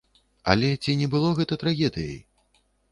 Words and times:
Але 0.53 0.69
ці 0.83 0.95
не 1.03 1.11
было 1.13 1.29
гэта 1.41 1.59
трагедыяй? 1.67 2.21